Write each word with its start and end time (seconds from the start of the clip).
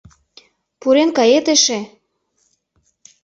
Пурен 0.79 1.09
кает 1.17 1.45
эше. 1.53 1.79